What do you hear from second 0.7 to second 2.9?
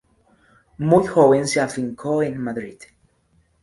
Muy joven se afincó en Madrid.